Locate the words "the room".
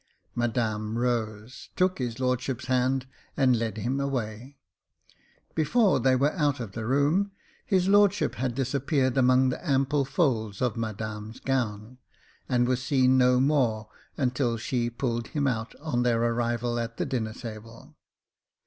6.71-7.29